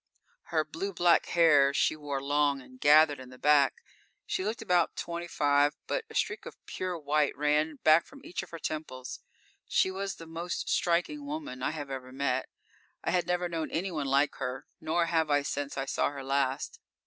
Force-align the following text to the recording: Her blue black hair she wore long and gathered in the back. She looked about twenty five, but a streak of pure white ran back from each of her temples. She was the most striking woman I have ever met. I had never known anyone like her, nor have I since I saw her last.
Her 0.45 0.65
blue 0.65 0.93
black 0.93 1.27
hair 1.27 1.75
she 1.75 1.95
wore 1.95 2.19
long 2.23 2.59
and 2.59 2.79
gathered 2.81 3.19
in 3.19 3.29
the 3.29 3.37
back. 3.37 3.83
She 4.25 4.43
looked 4.43 4.63
about 4.63 4.95
twenty 4.95 5.27
five, 5.27 5.75
but 5.85 6.05
a 6.09 6.15
streak 6.15 6.47
of 6.47 6.57
pure 6.65 6.97
white 6.97 7.37
ran 7.37 7.75
back 7.83 8.07
from 8.07 8.25
each 8.25 8.41
of 8.41 8.49
her 8.49 8.57
temples. 8.57 9.19
She 9.67 9.91
was 9.91 10.15
the 10.15 10.25
most 10.25 10.67
striking 10.67 11.27
woman 11.27 11.61
I 11.61 11.69
have 11.69 11.91
ever 11.91 12.11
met. 12.11 12.49
I 13.03 13.11
had 13.11 13.27
never 13.27 13.47
known 13.47 13.69
anyone 13.69 14.07
like 14.07 14.33
her, 14.37 14.65
nor 14.79 15.05
have 15.05 15.29
I 15.29 15.43
since 15.43 15.77
I 15.77 15.85
saw 15.85 16.09
her 16.09 16.23
last. 16.23 16.79